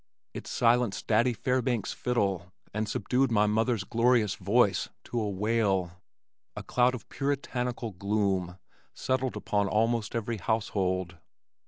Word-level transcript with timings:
It 0.33 0.47
silenced 0.47 1.05
Daddy 1.05 1.31
Fairbanks' 1.33 1.93
fiddle 1.93 2.51
and 2.73 2.89
subdued 2.89 3.31
my 3.31 3.45
mother's 3.45 3.83
glorious 3.83 4.33
voice 4.33 4.89
to 5.03 5.21
a 5.21 5.29
wail. 5.29 6.01
A 6.55 6.63
cloud 6.63 6.95
of 6.95 7.07
puritanical 7.09 7.91
gloom 7.91 8.57
settled 8.95 9.37
upon 9.37 9.67
almost 9.67 10.15
every 10.15 10.37
household. 10.37 11.17